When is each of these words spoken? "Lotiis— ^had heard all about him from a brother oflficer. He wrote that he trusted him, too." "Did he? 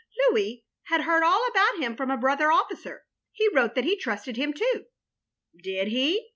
"Lotiis— 0.33 0.63
^had 0.91 1.03
heard 1.03 1.21
all 1.23 1.47
about 1.47 1.77
him 1.77 1.95
from 1.95 2.09
a 2.09 2.17
brother 2.17 2.47
oflficer. 2.47 3.01
He 3.33 3.47
wrote 3.53 3.75
that 3.75 3.83
he 3.83 3.95
trusted 3.95 4.35
him, 4.35 4.51
too." 4.51 4.85
"Did 5.61 5.89
he? 5.89 6.27